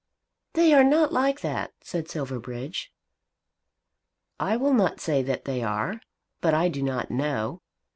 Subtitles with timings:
[0.53, 2.91] "They are not like that," said Silverbridge.
[4.39, 6.01] "I will not say that they are,
[6.39, 7.61] but I do not know.